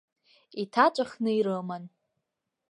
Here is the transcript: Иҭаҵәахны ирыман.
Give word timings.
Иҭаҵәахны 0.61 1.31
ирыман. 1.37 1.83